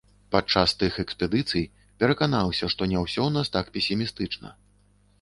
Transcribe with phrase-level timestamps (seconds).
[0.35, 1.63] Падчас тых экспедыцый
[2.05, 4.49] пераканаўся, што не ўсё ў нас так песімістычна.